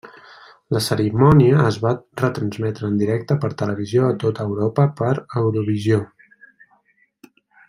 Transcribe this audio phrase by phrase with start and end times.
[0.75, 1.91] La cerimònia es va
[2.21, 6.05] retransmetre en directe per televisió a tota Europa per Eurovisió.